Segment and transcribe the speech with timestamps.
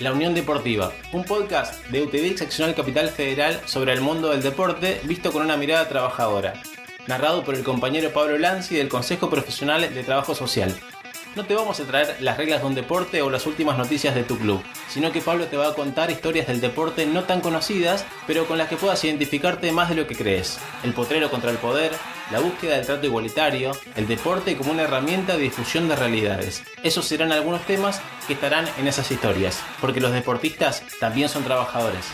[0.00, 5.00] La Unión Deportiva, un podcast de UTV Seccional Capital Federal sobre el mundo del deporte
[5.04, 6.54] visto con una mirada trabajadora.
[7.06, 10.74] Narrado por el compañero Pablo Lanzi del Consejo Profesional de Trabajo Social.
[11.36, 14.22] No te vamos a traer las reglas de un deporte o las últimas noticias de
[14.22, 18.06] tu club, sino que Pablo te va a contar historias del deporte no tan conocidas,
[18.28, 20.60] pero con las que puedas identificarte más de lo que crees.
[20.84, 21.90] El potrero contra el poder,
[22.30, 26.62] la búsqueda del trato igualitario, el deporte como una herramienta de difusión de realidades.
[26.84, 32.04] Esos serán algunos temas que estarán en esas historias, porque los deportistas también son trabajadores.